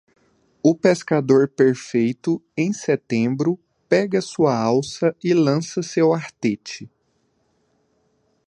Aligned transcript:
O 0.63 0.73
pescador 0.73 1.47
perfeito, 1.47 2.41
em 2.57 2.73
setembro, 2.73 3.59
pega 3.87 4.19
sua 4.19 4.55
alça 4.57 5.15
e 5.23 5.31
lança 5.31 5.83
seu 5.83 6.11
artete. 6.11 6.89